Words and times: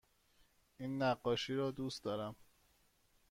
این 0.77 1.01
نقاشی 1.01 1.55
را 1.55 1.71
دوست 1.71 2.03
دارم. 2.03 2.35